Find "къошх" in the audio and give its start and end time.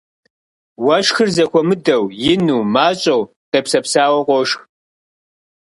4.27-4.59